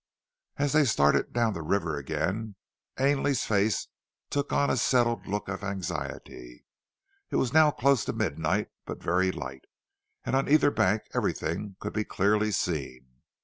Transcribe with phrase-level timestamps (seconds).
[0.57, 2.55] As they started down river again,
[2.97, 3.87] Ainley's face
[4.31, 6.65] took on a settled look of anxiety.
[7.29, 9.65] It was now close on midnight, but very light,
[10.23, 13.21] and on either bank everything could be clearly seen.